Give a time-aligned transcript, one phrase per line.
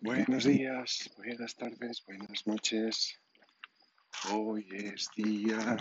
[0.00, 3.20] Buenos días, buenas tardes, buenas noches.
[4.30, 5.76] Hoy es día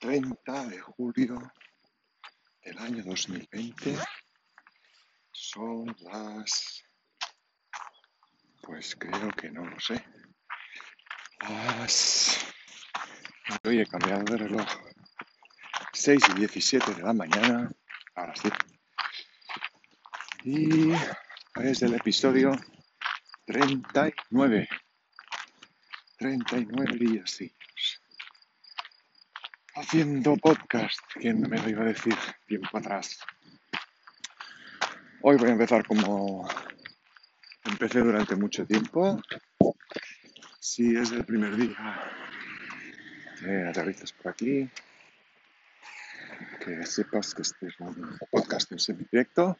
[0.00, 1.50] 30 de julio
[2.62, 3.96] del año 2020.
[5.32, 6.84] Son las...
[8.60, 10.04] Pues creo que no lo sé.
[11.40, 12.52] Las...
[13.64, 14.68] Hoy he cambiado de reloj.
[15.94, 17.72] 6 y 17 de la mañana.
[18.14, 18.50] Ahora sí.
[20.44, 20.92] Y
[21.62, 22.52] es el episodio
[23.46, 24.68] 39.
[26.18, 27.38] 39 días.
[29.74, 30.98] Haciendo podcast.
[31.14, 32.14] ¿Quién me lo iba a decir
[32.46, 33.18] tiempo atrás?
[35.20, 36.48] Hoy voy a empezar como
[37.64, 39.20] empecé durante mucho tiempo.
[40.58, 42.00] Si es el primer día
[43.40, 44.70] que aterrizas por aquí,
[46.64, 49.58] que sepas que este es un podcast en semi-directo,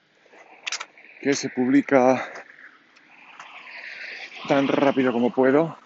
[1.20, 2.43] que se publica
[4.48, 5.76] tan rápido como puedo,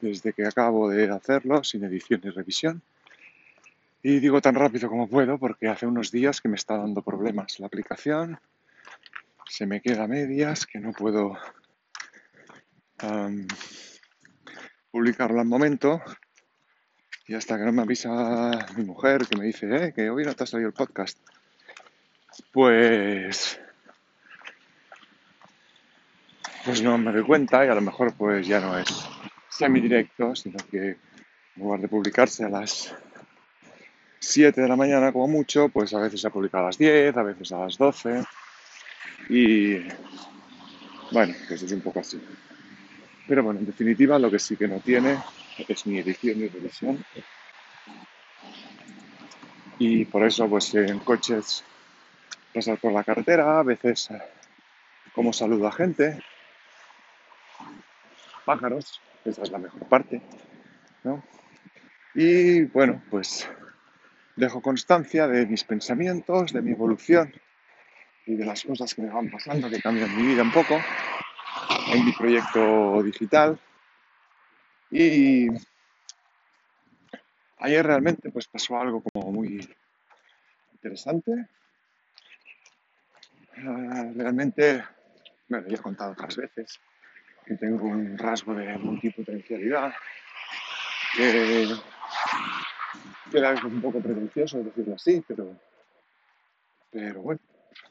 [0.00, 2.82] desde que acabo de hacerlo, sin edición ni revisión.
[4.02, 7.58] Y digo tan rápido como puedo porque hace unos días que me está dando problemas
[7.60, 8.38] la aplicación,
[9.48, 11.36] se me queda medias, que no puedo
[14.90, 16.02] publicarlo al momento.
[17.26, 20.34] Y hasta que no me avisa mi mujer que me dice eh, que hoy no
[20.34, 21.18] te ha salido el podcast,
[22.52, 23.60] pues
[26.64, 28.88] pues no me doy cuenta y a lo mejor pues ya no es
[29.48, 30.98] semi-directo, sino que en
[31.56, 32.94] lugar de publicarse a las
[34.20, 37.22] 7 de la mañana como mucho, pues a veces se publica a las 10, a
[37.22, 38.22] veces a las 12
[39.28, 39.78] y
[41.10, 42.22] bueno, pues es un poco así.
[43.26, 45.18] Pero bueno, en definitiva lo que sí que no tiene
[45.68, 47.04] es ni edición ni revisión.
[49.78, 51.64] Y por eso pues en coches
[52.54, 54.08] pasar por la carretera, a veces
[55.14, 56.22] como saludo a gente,
[58.44, 60.20] pájaros, esa es la mejor parte,
[61.04, 61.22] ¿no?
[62.14, 63.48] Y bueno, pues
[64.36, 67.32] dejo constancia de mis pensamientos, de mi evolución
[68.26, 70.78] y de las cosas que me van pasando, que cambian mi vida un poco,
[71.92, 73.58] en mi proyecto digital.
[74.90, 75.48] Y
[77.58, 79.68] ayer realmente pues pasó algo como muy
[80.74, 81.46] interesante.
[83.56, 84.82] Ah, realmente,
[85.48, 86.80] me lo he contado otras veces,
[87.44, 89.92] que tengo un rasgo de multipotencialidad,
[91.16, 91.66] que,
[93.30, 95.58] que es un poco pretencioso decirlo así, pero,
[96.90, 97.40] pero bueno,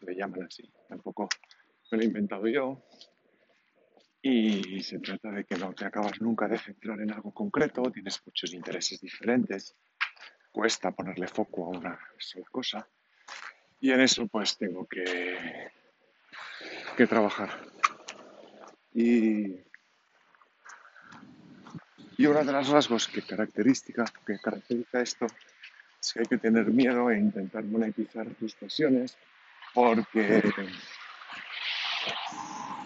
[0.02, 0.72] le llaman así.
[0.88, 1.28] Tampoco
[1.92, 2.84] me lo he inventado yo.
[4.24, 8.22] Y se trata de que no te acabas nunca de centrar en algo concreto, tienes
[8.24, 9.76] muchos intereses diferentes,
[10.52, 12.88] cuesta ponerle foco a una sola cosa.
[13.80, 15.72] Y en eso pues tengo que,
[16.96, 17.71] que trabajar.
[18.94, 19.56] Y,
[22.18, 25.28] y uno de los rasgos que, característica, que caracteriza esto
[26.02, 29.18] es que hay que tener miedo e intentar monetizar tus pasiones
[29.74, 30.41] porque,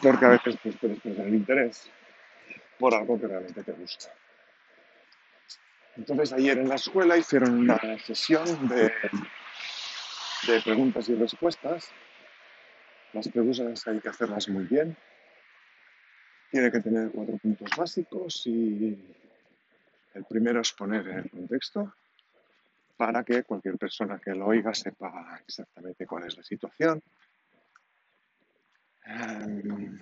[0.02, 1.90] porque a veces pues, puedes perder interés
[2.78, 4.14] por algo que realmente te gusta.
[5.98, 8.92] Entonces ayer en la escuela hicieron una sesión de,
[10.48, 11.90] de preguntas y respuestas.
[13.14, 14.98] Las preguntas hay que hacerlas muy bien,
[16.56, 18.98] tiene que tener cuatro puntos básicos y
[20.14, 21.94] el primero es poner el contexto
[22.96, 27.04] para que cualquier persona que lo oiga sepa exactamente cuál es la situación.
[29.04, 30.00] Em,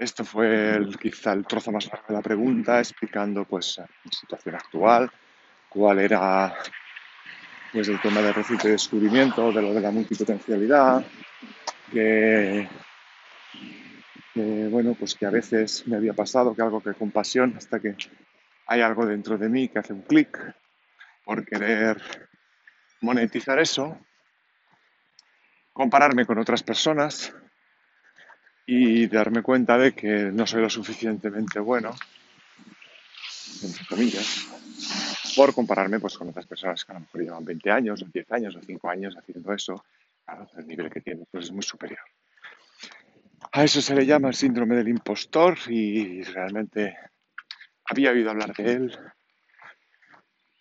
[0.00, 4.56] esto fue el, quizá el trozo más largo de la pregunta, explicando pues la situación
[4.56, 5.08] actual,
[5.68, 6.56] cuál era
[7.72, 11.06] pues el tema del reciente descubrimiento, de lo de la multipotencialidad,
[11.92, 12.68] que
[14.36, 17.96] bueno, pues que a veces me había pasado que algo que con pasión, hasta que
[18.66, 20.38] hay algo dentro de mí que hace un clic
[21.24, 22.00] por querer
[23.00, 23.98] monetizar eso,
[25.72, 27.34] compararme con otras personas
[28.66, 31.94] y darme cuenta de que no soy lo suficientemente bueno,
[33.62, 34.46] entre comillas,
[35.34, 38.32] por compararme pues, con otras personas que a lo mejor llevan 20 años, o 10
[38.32, 39.84] años, o 5 años haciendo eso,
[40.56, 42.00] el nivel que tienen pues es muy superior.
[43.56, 46.94] A eso se le llama el síndrome del impostor y realmente
[47.86, 48.98] había oído hablar de él,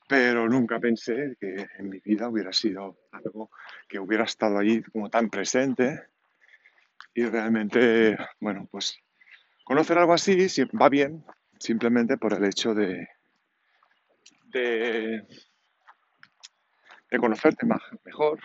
[0.08, 3.52] pero nunca pensé que en mi vida hubiera sido algo
[3.90, 6.04] que hubiera estado allí como tan presente
[7.14, 8.98] y realmente, bueno, pues
[9.66, 10.48] conocer algo así
[10.82, 11.22] va bien
[11.60, 13.10] simplemente por el hecho de,
[14.54, 15.28] de,
[17.20, 17.68] conocerte
[18.06, 18.40] mejor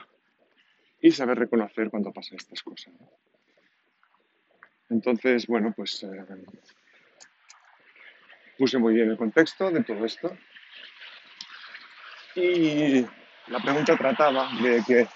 [1.01, 2.93] y saber reconocer cuando pasan estas cosas.
[4.91, 6.25] Entonces, bueno, pues eh,
[8.59, 10.37] puse muy bien el contexto de todo esto
[12.35, 13.07] y
[13.49, 15.09] la pregunta trataba de que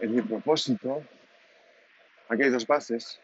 [0.00, 1.02] en mi propósito,
[2.28, 3.20] aquí hay dos bases.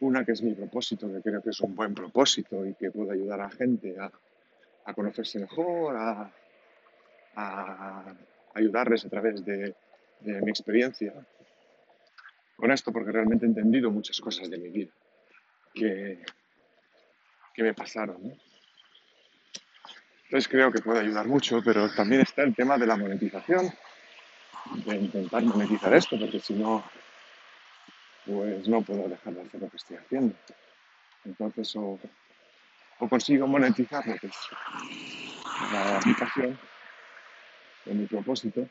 [0.00, 3.12] Una que es mi propósito, que creo que es un buen propósito y que puede
[3.12, 4.10] ayudar a la gente a,
[4.94, 6.32] conocerse mejor, a,
[8.54, 9.74] ayudarles a través de,
[10.22, 11.14] mi experiencia
[12.60, 14.92] con esto, porque realmente he entendido muchas cosas de mi vida
[15.74, 16.22] que,
[17.54, 18.38] que me pasaron.
[20.24, 23.68] Entonces creo que puede ayudar mucho, pero también está el tema de la monetización,
[24.86, 26.84] de intentar monetizar esto, porque si no,
[28.26, 30.36] pues no puedo dejar de hacer lo que estoy haciendo.
[31.24, 31.98] Entonces, o,
[33.08, 34.36] consigo monetizar lo que es
[35.72, 36.58] la aplicación
[37.86, 38.68] de mi propósito,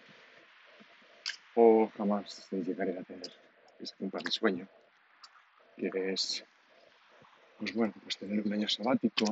[1.55, 3.48] o jamás llegaré a tener
[3.79, 4.67] ese cumpla mi sueño,
[5.77, 6.43] que es,
[7.57, 9.25] pues bueno, pues tener un año sabático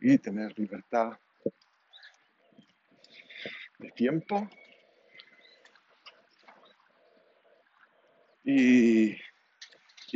[0.00, 1.18] y tener libertad
[3.78, 4.48] de tiempo
[8.44, 9.16] y,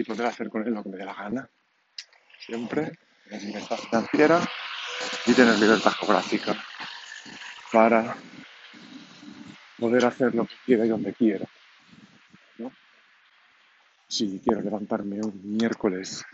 [0.06, 1.50] poder hacer con él lo que me dé la gana.
[2.38, 2.92] Siempre
[3.24, 4.40] tener libertad financiera
[5.26, 6.64] y tener libertad geográfica
[7.72, 8.16] para
[9.76, 11.46] poder hacer lo que quiera y donde quiera.
[14.08, 16.24] Si quiero levantarme un miércoles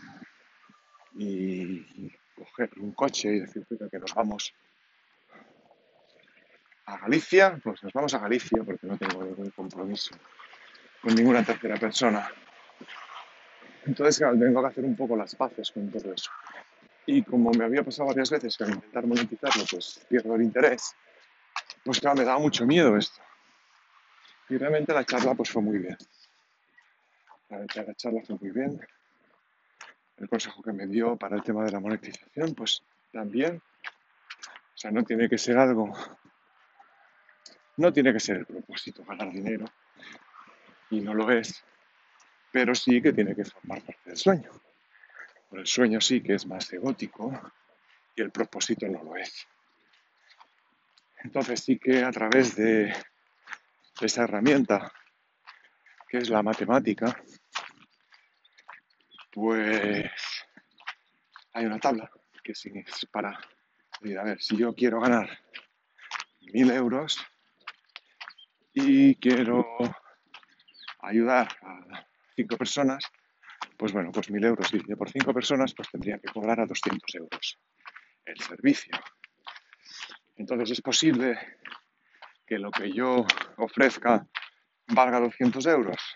[1.17, 4.53] y coger un coche y decir que nos vamos
[6.85, 10.15] a Galicia, pues nos vamos a Galicia porque no tengo ningún compromiso
[11.01, 12.29] con ninguna tercera persona.
[13.85, 16.31] Entonces, claro, tengo que hacer un poco las paces con todo eso.
[17.05, 20.95] Y como me había pasado varias veces que al intentar monetizarlo, pues pierdo el interés,
[21.83, 23.21] pues claro, me daba mucho miedo esto.
[24.49, 25.97] Y realmente la charla pues fue muy bien.
[27.57, 28.79] La, charla fue muy bien.
[30.17, 33.57] El consejo que me dio para el tema de la monetización, pues también.
[33.57, 35.93] O sea, no tiene que ser algo,
[37.77, 39.65] no tiene que ser el propósito ganar dinero,
[40.89, 41.63] y no lo es,
[42.51, 44.51] pero sí que tiene que formar parte del sueño.
[45.51, 47.31] el sueño sí que es más egótico
[48.15, 49.47] y el propósito no lo es.
[51.23, 52.93] Entonces sí que a través de
[54.01, 54.91] esa herramienta
[56.07, 57.17] que es la matemática,
[59.35, 60.09] pues
[61.51, 62.09] hay una tabla
[62.41, 65.29] que es para, a ver, si yo quiero ganar
[66.53, 67.19] mil euros
[68.73, 69.65] y quiero
[71.01, 72.05] ayudar a
[72.35, 73.03] cinco personas,
[73.77, 77.15] pues bueno, pues mil euros y por cinco personas, pues tendría que cobrar a 200
[77.15, 77.59] euros
[78.25, 78.97] el servicio.
[80.37, 81.37] Entonces es posible
[82.47, 83.25] que lo que yo
[83.57, 84.25] ofrezca
[84.87, 86.14] valga 200 euros.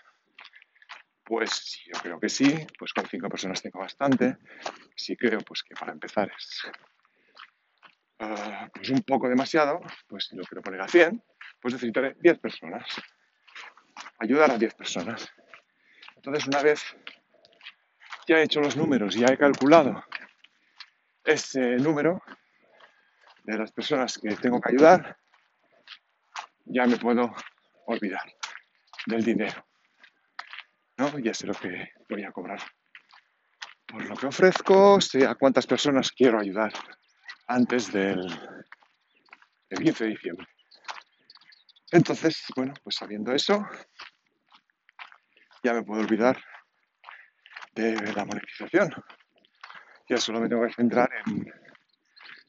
[1.30, 4.38] Pues yo creo que sí, pues con cinco personas tengo bastante.
[4.96, 6.62] Si creo pues que para empezar es
[8.18, 11.22] ah, pues un poco demasiado, pues si lo quiero poner a 100,
[11.60, 12.84] pues necesitaré 10 personas
[14.18, 15.32] ayudar a 10 personas.
[16.16, 16.82] Entonces, una vez
[18.26, 20.04] ya he hecho los números, ya he calculado
[21.22, 22.24] ese número
[23.44, 25.16] de las personas que tengo que ayudar,
[26.64, 27.32] ya me puedo
[27.86, 28.34] olvidar
[29.06, 29.69] del dinero.
[31.00, 31.18] ¿No?
[31.18, 32.60] Ya sé lo que voy a cobrar
[33.86, 36.72] por lo que ofrezco, sé a cuántas personas quiero ayudar
[37.48, 38.20] antes del,
[39.68, 40.46] del 15 de diciembre.
[41.90, 43.66] Entonces, bueno, pues sabiendo eso,
[45.64, 46.40] ya me puedo olvidar
[47.74, 48.90] de la monetización.
[50.08, 51.50] Ya solo me tengo que centrar en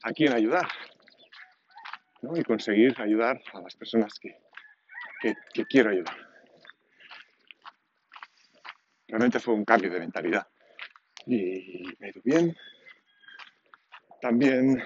[0.04, 0.68] a quién ayudar
[2.34, 4.36] y conseguir ayudar a las personas que,
[5.54, 6.31] que quiero ayudar.
[9.12, 10.48] Realmente fue un cambio de mentalidad
[11.26, 12.56] y me ido bien.
[14.22, 14.82] También,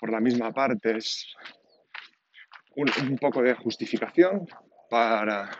[0.00, 1.36] por la misma parte, es
[2.74, 4.48] un, poco de justificación
[4.88, 5.50] para,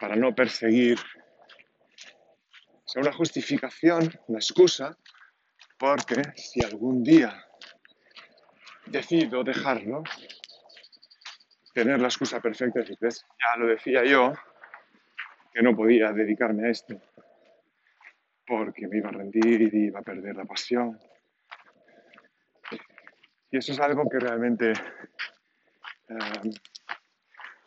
[0.00, 0.98] para no perseguir,
[2.84, 4.98] o sea, una justificación, una excusa,
[5.78, 7.46] porque si algún día
[8.86, 10.02] decido dejarlo,
[11.72, 14.32] tener la excusa perfecta decir, ya lo decía yo,
[15.54, 17.00] que no podía dedicarme a esto,
[18.44, 20.98] porque me iba a rendir y iba a perder la pasión.
[23.52, 26.50] Y eso es algo que realmente eh,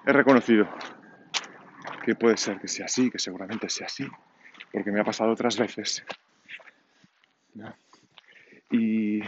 [0.06, 0.68] he reconocido
[2.04, 4.06] que puede ser que sea así, que seguramente sea así,
[4.74, 6.04] porque me ha pasado otras veces.
[8.70, 9.22] Y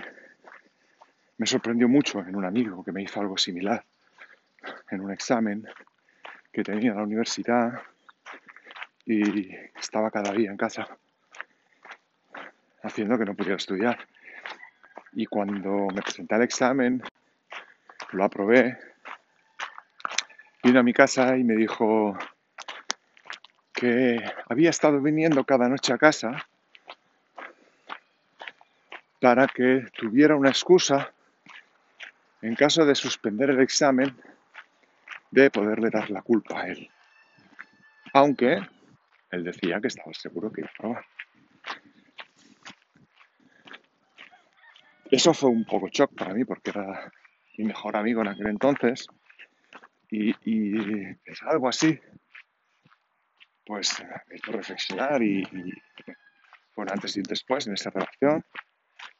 [1.38, 3.86] me sorprendió mucho en un amigo que me hizo algo similar
[4.92, 5.66] en un examen,
[6.51, 7.82] que tenía en la universidad
[9.10, 10.88] y estaba cada día en casa
[12.84, 13.98] haciendo que no pudiera estudiar.
[15.13, 17.01] Y cuando me presenté al examen,
[18.12, 18.78] lo aprobé,
[20.63, 22.18] vino a mi casa y me dijo
[23.74, 26.46] que había estado viniendo cada noche a casa
[29.20, 31.12] para que tuviera una excusa
[32.42, 34.16] en caso de suspender el examen
[35.32, 36.89] de poderle dar la culpa a él.
[38.13, 38.62] Aunque
[39.31, 41.05] él decía que estaba seguro que iba a probar.
[45.12, 47.12] Eso fue un poco shock para mí porque era
[47.57, 49.07] mi mejor amigo en aquel entonces
[50.12, 50.31] y,
[51.25, 52.00] es algo así,
[53.65, 55.74] pues me hizo reflexionar y, y
[56.71, 58.43] fue antes y después en esa relación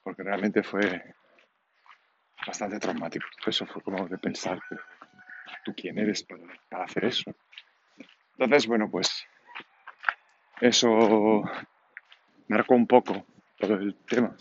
[0.04, 1.14] porque realmente fue
[2.46, 3.28] bastante traumático.
[3.46, 4.60] Eso fue como de pensar,
[5.64, 7.36] ¿tú quién eres para, hacer eso?
[8.38, 9.28] Entonces, bueno, pues
[10.62, 11.44] eso
[12.48, 13.26] marcó un poco
[13.58, 14.36] todo el tema.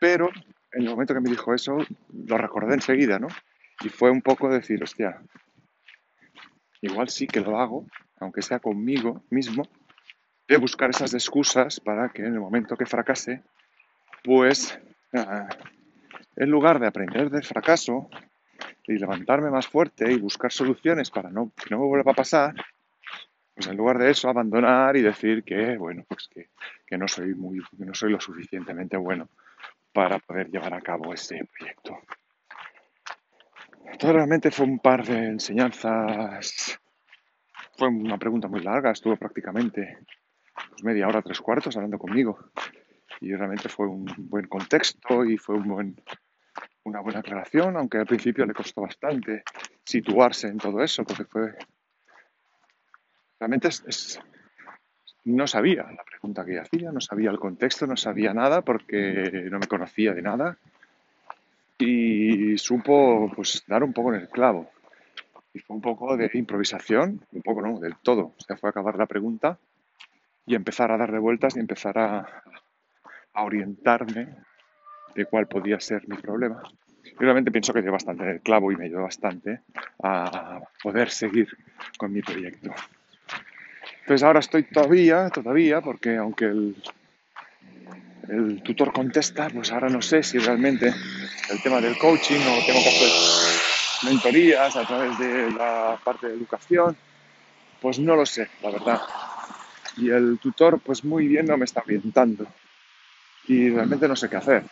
[0.00, 0.30] Pero
[0.72, 1.78] en el momento que me dijo eso,
[2.26, 3.28] lo recordé enseguida, ¿no?
[3.84, 5.20] Y fue un poco decir, hostia,
[6.80, 7.86] igual sí que lo hago,
[8.18, 9.68] aunque sea conmigo mismo,
[10.48, 13.42] de buscar esas excusas para que en el momento que fracase,
[14.22, 14.78] pues
[15.14, 15.48] ah,
[16.36, 18.08] en lugar de aprender del fracaso
[18.86, 22.54] y levantarme más fuerte y buscar soluciones para no, que no me vuelva a pasar,
[23.54, 26.48] pues en lugar de eso abandonar y decir que, bueno, pues que,
[26.86, 29.28] que no soy muy, que no soy lo suficientemente bueno
[29.92, 31.98] para poder llevar a cabo este proyecto.
[33.84, 36.80] Entonces realmente fue un par de enseñanzas,
[37.76, 39.98] fue una pregunta muy larga, estuvo prácticamente
[40.68, 42.38] pues, media hora, tres cuartos hablando conmigo
[43.20, 45.96] y realmente fue un buen contexto y fue un buen,
[46.84, 49.44] una buena aclaración, aunque al principio le costó bastante
[49.84, 51.54] situarse en todo eso, porque fue...
[53.44, 54.18] Realmente es,
[55.24, 59.58] no sabía la pregunta que hacía, no sabía el contexto, no sabía nada porque no
[59.58, 60.56] me conocía de nada
[61.76, 64.70] y supo pues dar un poco en el clavo.
[65.52, 68.32] Y fue un poco de improvisación, un poco no, del todo.
[68.34, 69.58] O sea, fue acabar la pregunta
[70.46, 72.42] y empezar a darle vueltas y empezar a,
[73.34, 74.36] orientarme
[75.14, 76.62] de cuál podía ser mi problema.
[77.04, 79.60] Y realmente pienso que dio bastante el clavo y me ayudó bastante
[80.02, 81.48] a poder seguir
[81.98, 82.72] con mi proyecto.
[84.04, 86.76] Entonces ahora estoy todavía, todavía, porque aunque el,
[88.62, 90.92] tutor contesta, pues ahora no sé si realmente
[91.48, 93.10] el tema del coaching o tengo que hacer
[94.02, 96.94] mentorías a través de la parte de educación,
[97.80, 99.00] pues no lo sé, la verdad.
[99.96, 102.46] Y el tutor, pues muy bien no me está orientando
[103.48, 104.64] y realmente no sé qué hacer.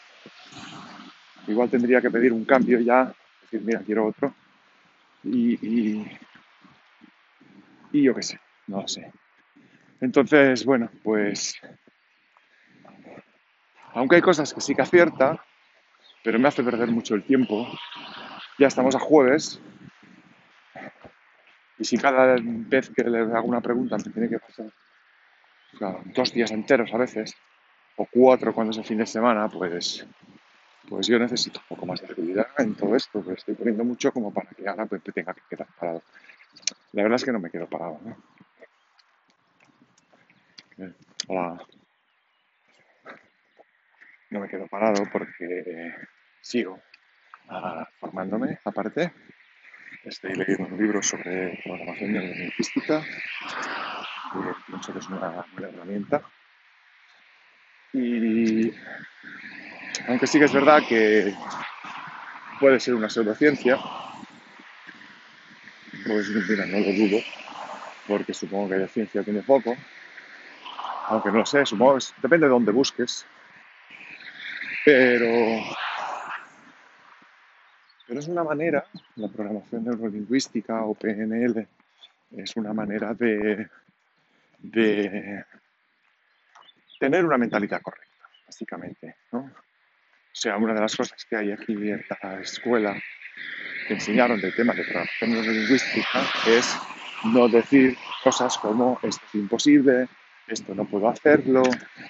[1.46, 3.10] Igual tendría que pedir un cambio ya,
[3.40, 4.34] decir, mira, quiero otro.
[5.24, 6.18] Y, y,
[7.92, 9.10] y yo qué sé, no lo sé.
[10.02, 11.54] Entonces, bueno, pues,
[13.94, 15.44] aunque hay cosas que sí que acierta,
[16.24, 17.68] pero me hace perder mucho el tiempo.
[18.58, 19.60] Ya estamos a jueves.
[21.78, 24.66] Y si cada vez que le hago una pregunta me tiene que pasar
[26.06, 27.36] dos días enteros a veces,
[27.94, 30.04] o cuatro cuando es el fin de semana, pues,
[30.88, 34.34] pues yo necesito un poco más de seguridad en todo esto, estoy poniendo mucho como
[34.34, 36.02] para que ahora tenga que quedar parado.
[36.92, 38.00] La verdad es que no me quedo parado.
[38.04, 38.16] ¿no?
[40.78, 40.92] Eh,
[41.28, 41.66] hola.
[44.30, 45.94] No me quedo parado porque
[46.40, 46.80] sigo
[47.50, 49.12] uh, formándome aparte.
[50.04, 53.04] Estoy leyendo un libro sobre programación neurolingüística
[54.66, 56.22] pienso que es una buena herramienta
[57.92, 58.72] y
[60.08, 61.34] aunque sí que es verdad que
[62.58, 63.78] puede ser una pseudociencia,
[66.06, 67.18] pues no lo dudo,
[68.08, 69.76] porque supongo que la ciencia tiene poco,
[71.12, 73.26] aunque no lo sé, supongo depende de dónde busques,
[74.84, 75.62] pero,
[78.06, 81.66] pero es una manera, la programación neurolingüística o PNL,
[82.36, 83.68] es una manera de,
[84.58, 85.44] de
[86.98, 89.16] tener una mentalidad correcta, básicamente.
[89.32, 89.40] ¿no?
[89.40, 92.96] O sea, una de las cosas que hay aquí en la escuela
[93.86, 96.74] que enseñaron del tema de programación lingüística es
[97.24, 100.08] no decir cosas como esto es imposible,
[100.46, 101.62] esto no puedo hacerlo,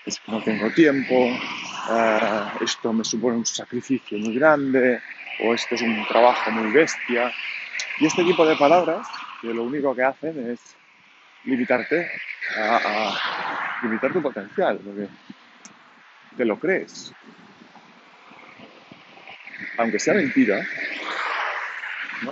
[0.05, 2.19] es que no tengo tiempo, eh,
[2.61, 5.01] esto me supone un sacrificio muy grande
[5.45, 7.33] o esto es un trabajo muy bestia.
[7.99, 9.07] Y este tipo de palabras
[9.41, 10.77] que lo único que hacen es
[11.45, 12.11] limitarte
[12.57, 15.09] a, limitar tu potencial, porque
[16.37, 17.13] te lo crees.
[19.79, 20.65] Aunque sea mentira.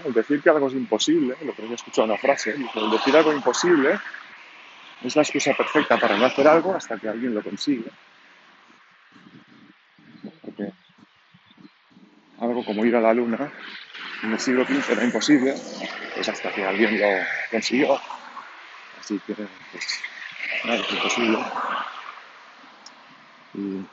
[0.04, 3.32] El decir que algo es imposible, lo que he escuchado una frase, el decir algo
[3.32, 3.98] imposible
[5.02, 7.90] es la excusa perfecta para no hacer algo hasta que alguien lo consigue.
[10.42, 10.72] Porque
[12.38, 13.52] algo como ir a la luna
[14.22, 15.54] en el siglo XV era imposible,
[16.14, 18.00] pues hasta que alguien lo consiguió.
[18.98, 20.00] Así que, pues,
[20.64, 21.38] nada, es imposible.
[23.54, 23.86] Y,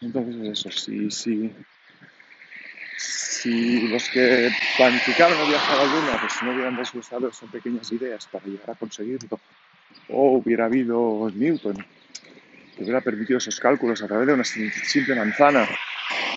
[0.00, 1.54] Entonces, eso, sí, sí.
[2.98, 8.26] Si los que planificaron viaje a la Luna pues no hubieran desglosado esas pequeñas ideas
[8.26, 9.38] para llegar a conseguirlo,
[10.08, 11.76] o hubiera habido Newton,
[12.76, 15.68] que hubiera permitido esos cálculos a través de una simple manzana,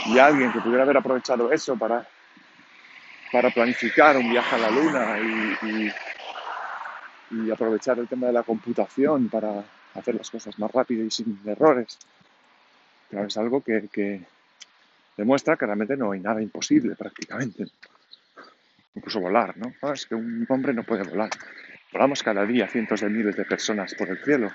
[0.05, 2.07] y alguien que pudiera haber aprovechado eso para,
[3.31, 5.17] para planificar un viaje a la Luna
[5.63, 5.91] y,
[7.31, 9.63] y aprovechar el tema de la computación para
[9.95, 11.97] hacer las cosas más rápido y sin errores.
[13.09, 14.21] Pero es algo que, que
[15.17, 17.67] demuestra que realmente no hay nada imposible prácticamente.
[18.95, 19.73] Incluso volar, ¿no?
[19.81, 21.29] Ah, es que un hombre no puede volar.
[21.91, 24.51] Volamos cada día cientos de miles de personas por el cielo.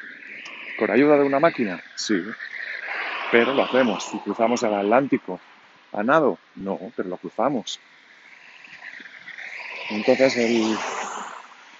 [0.79, 1.83] ¿Con ayuda de una máquina?
[1.95, 2.23] Sí.
[3.31, 4.05] Pero lo hacemos.
[4.11, 5.41] Si cruzamos el Atlántico
[5.93, 7.81] a nado, no, pero lo cruzamos.
[9.91, 10.79] Entonces, esa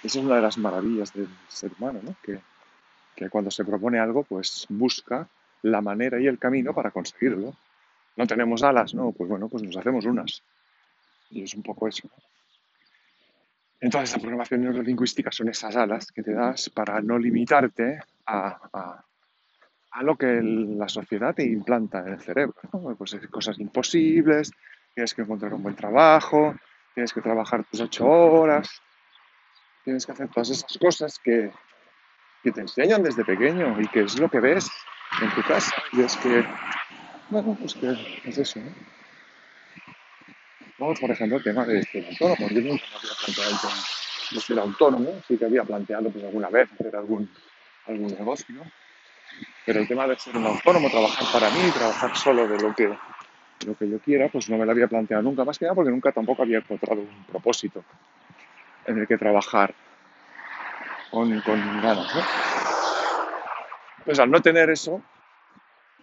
[0.03, 2.15] es una de las maravillas del ser humano, ¿no?
[2.23, 2.39] Que,
[3.15, 5.27] que cuando se propone algo, pues busca
[5.61, 7.55] la manera y el camino para conseguirlo.
[8.17, 9.11] No tenemos alas, ¿no?
[9.11, 10.43] Pues bueno, pues nos hacemos unas.
[11.29, 12.09] Y es un poco eso.
[13.79, 19.03] Entonces, la programación neurolingüística son esas alas que te das para no limitarte a,
[19.91, 22.55] a, lo que la sociedad te implanta en el cerebro.
[22.97, 24.51] Pues cosas imposibles,
[24.95, 26.55] tienes que encontrar un buen trabajo,
[26.95, 28.81] tienes que trabajar tus ocho horas,
[29.83, 31.51] tienes que hacer todas esas cosas que,
[32.41, 34.69] que te enseñan desde pequeño y que es lo que ves
[35.21, 35.75] en tu casa.
[35.93, 36.43] Y es que,
[37.29, 38.71] bueno, pues que es eso, ¿no?
[40.79, 42.49] Vamos, por ejemplo, el tema de ser autónomo.
[42.49, 43.73] Yo nunca había planteado el tema
[44.31, 47.29] de ser autónomo, sí que había planteado pues alguna vez hacer algún,
[47.87, 48.63] algún negocio, ¿no?
[49.65, 52.95] Pero el tema de ser un autónomo, trabajar para mí, trabajar solo de lo que,
[53.65, 55.91] lo que yo quiera, pues no me lo había planteado nunca, más que nada porque
[55.91, 57.83] nunca tampoco había encontrado un propósito
[58.85, 59.73] en el que trabajar
[61.09, 62.21] con, con ganas, ¿no?
[64.05, 65.01] Pues al no tener eso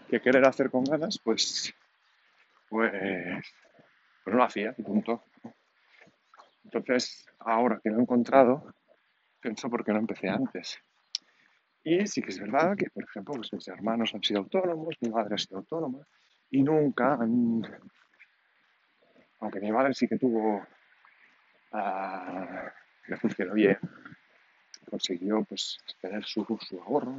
[0.09, 1.75] que querer hacer con ganas, pues,
[2.69, 2.93] pues,
[4.23, 5.25] pues no lo hacía punto.
[6.65, 8.75] Entonces, ahora que lo he encontrado,
[9.41, 10.79] pienso por qué no empecé antes.
[11.83, 15.11] Y sí que es verdad que, por ejemplo, pues mis hermanos han sido autónomos, mi
[15.11, 16.07] madre ha sido autónoma
[16.51, 17.63] y nunca han...
[19.41, 20.67] Aunque mi madre sí que tuvo...
[21.73, 22.69] Uh,
[23.07, 23.79] le funcionó bien,
[24.89, 27.17] consiguió pues tener su, su ahorro,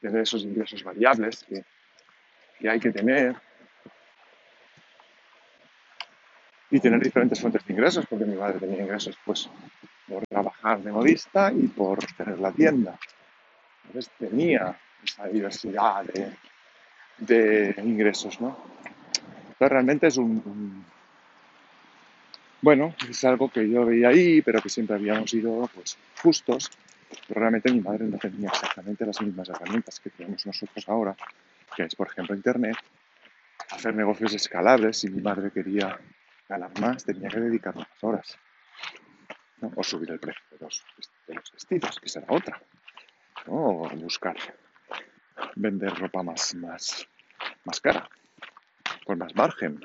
[0.00, 1.64] tener esos ingresos variables que,
[2.68, 3.36] hay que tener
[6.70, 9.48] y tener diferentes fuentes de ingresos, porque mi madre tenía ingresos pues
[10.08, 12.98] por trabajar de modista y por tener la tienda.
[13.86, 16.04] Entonces tenía esa diversidad
[17.18, 18.56] de, ingresos, ¿no?
[19.50, 20.84] Entonces realmente es un,
[22.62, 26.70] bueno, es algo que yo veía ahí, pero que siempre habíamos sido pues justos
[27.28, 31.16] pero realmente mi madre no tenía exactamente las mismas herramientas que tenemos nosotros ahora,
[31.76, 32.76] que es, por ejemplo, Internet,
[33.70, 34.98] hacer negocios escalables.
[34.98, 35.98] Si mi madre quería
[36.48, 38.38] ganar más, tenía que dedicar más horas.
[39.76, 40.58] O subir el precio de
[41.34, 42.60] los, vestidos, que será otra.
[43.46, 44.36] O buscar
[45.56, 47.06] vender ropa más, más,
[47.64, 48.08] más cara,
[49.04, 49.80] con más margen.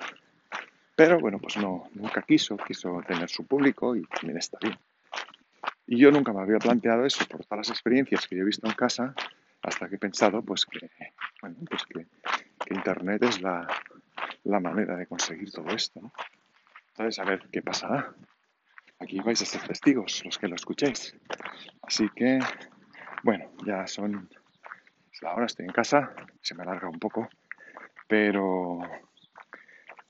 [0.95, 4.77] Pero bueno, pues no, nunca quiso, quiso tener su público y también está bien.
[5.85, 8.67] Y yo nunca me había planteado eso por todas las experiencias que yo he visto
[8.67, 9.13] en casa,
[9.61, 10.89] hasta que he pensado pues que,
[11.41, 12.05] bueno, pues que,
[12.73, 13.67] Internet es la,
[14.43, 16.11] manera de conseguir todo esto.
[16.89, 18.13] Entonces, a ver qué pasará.
[18.99, 21.15] Aquí vais a ser testigos los que lo escuchéis.
[21.81, 22.39] Así que,
[23.23, 24.27] bueno, ya son
[25.25, 27.27] ahora estoy en casa, se me alarga un poco,
[28.07, 28.79] pero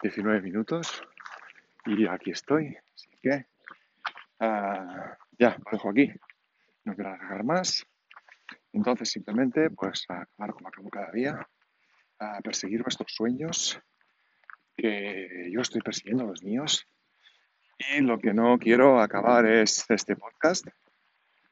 [0.01, 1.01] 19 minutos
[1.85, 2.77] y aquí estoy.
[2.93, 3.45] Así que
[4.39, 6.11] uh, ya, lo dejo aquí.
[6.83, 7.85] No quiero alargar más.
[8.77, 11.49] Entonces, simplemente, pues, a acabar como acabo cada día,
[12.19, 13.79] a perseguir vuestros sueños,
[14.75, 16.85] que yo estoy persiguiendo los míos.
[17.79, 20.67] Y lo que no quiero acabar es este podcast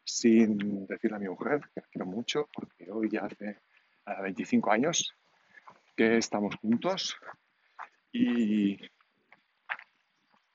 [0.03, 3.59] sin decirle a mi mujer, que la quiero mucho, porque hoy ya hace
[4.21, 5.11] 25 años
[5.95, 7.17] que estamos juntos.
[8.11, 8.77] Y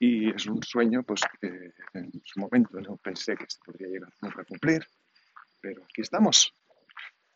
[0.03, 4.11] y es un sueño pues, que en su momento no pensé que se podría llegar
[4.23, 4.83] nunca a cumplir,
[5.61, 6.55] pero aquí estamos,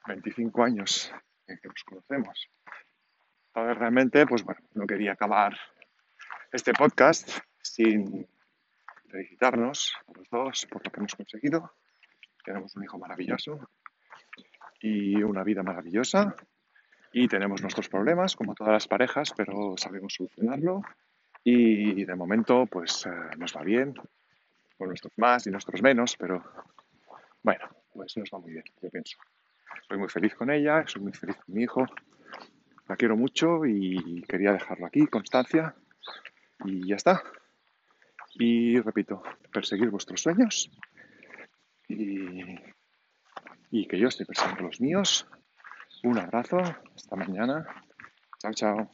[0.07, 1.12] 25 años
[1.47, 2.51] en que nos conocemos.
[3.49, 5.57] Entonces realmente, pues bueno, no quería acabar
[6.53, 7.31] este podcast
[7.62, 8.27] sin
[9.09, 11.73] felicitarnos a los dos por lo que hemos conseguido.
[12.45, 13.69] Tenemos un hijo maravilloso
[14.81, 16.35] y una vida maravillosa
[17.12, 20.83] y tenemos nuestros problemas como todas las parejas, pero sabemos solucionarlo
[21.45, 23.95] y de momento pues eh, nos va bien,
[24.77, 26.43] con nuestros más y nuestros menos, pero
[27.43, 29.17] bueno, pues nos va muy bien, yo pienso.
[29.88, 31.87] Soy muy feliz con ella, soy muy feliz con mi hijo,
[32.88, 35.74] la quiero mucho y quería dejarlo aquí, constancia,
[36.64, 37.22] y ya está.
[38.34, 40.70] Y repito, perseguir vuestros sueños
[41.88, 45.26] y, que yo estoy persiguiendo los míos.
[46.02, 47.66] Un abrazo, hasta mañana.
[48.38, 48.90] Chao, chao.